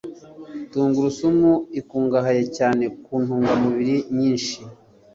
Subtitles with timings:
[0.71, 4.57] Tungurusumu ikungahaye cyane ku ntungamubiri nyinshi